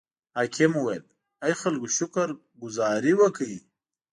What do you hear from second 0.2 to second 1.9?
حاکم وویل: ای خلکو